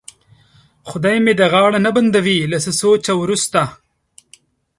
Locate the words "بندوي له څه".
1.95-2.71